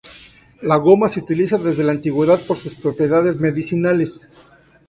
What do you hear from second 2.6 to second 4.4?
propiedades medicinales.